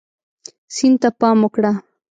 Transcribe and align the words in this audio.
سیند 0.75 0.97
ته 1.01 1.09
پام 1.19 1.37
وکړه. 1.43 1.71